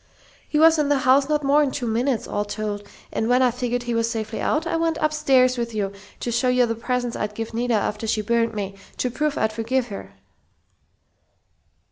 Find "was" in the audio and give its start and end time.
0.57-0.79, 3.93-4.09